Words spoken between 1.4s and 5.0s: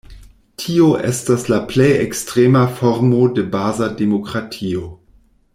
la plej ekstrema formo de baza demokratio.